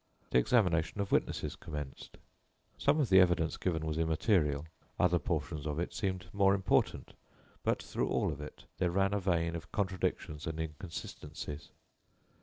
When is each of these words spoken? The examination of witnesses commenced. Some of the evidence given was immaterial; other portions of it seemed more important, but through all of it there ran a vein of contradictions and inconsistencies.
The 0.31 0.39
examination 0.39 0.99
of 0.99 1.11
witnesses 1.11 1.55
commenced. 1.55 2.17
Some 2.75 2.99
of 2.99 3.09
the 3.09 3.19
evidence 3.19 3.55
given 3.57 3.85
was 3.85 3.99
immaterial; 3.99 4.65
other 4.99 5.19
portions 5.19 5.67
of 5.67 5.77
it 5.77 5.93
seemed 5.93 6.25
more 6.33 6.55
important, 6.55 7.13
but 7.61 7.83
through 7.83 8.07
all 8.09 8.31
of 8.31 8.41
it 8.41 8.63
there 8.79 8.89
ran 8.89 9.13
a 9.13 9.19
vein 9.19 9.55
of 9.55 9.71
contradictions 9.71 10.47
and 10.47 10.59
inconsistencies. 10.59 11.69